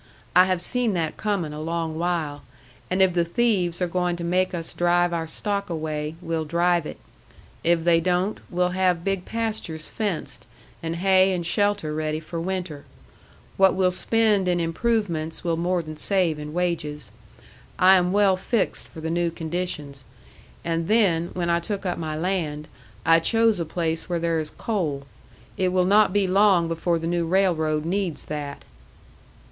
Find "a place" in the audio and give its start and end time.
23.59-24.09